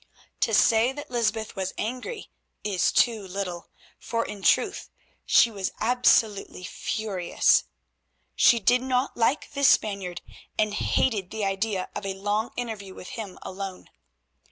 [0.39, 2.31] To say that Lysbeth was angry
[2.63, 3.69] is too little,
[3.99, 4.89] for in truth
[5.27, 7.65] she was absolutely furious.
[8.35, 10.23] She did not like this Spaniard,
[10.57, 13.91] and hated the idea of a long interview with him alone.